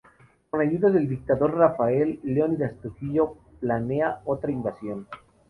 Con 0.49 0.61
ayuda 0.61 0.89
del 0.89 1.07
dictador 1.07 1.55
Rafael 1.57 2.19
Leónidas 2.23 2.73
Trujillo 2.81 3.35
planea 3.59 4.21
otra 4.25 4.49
invasión. 4.51 5.07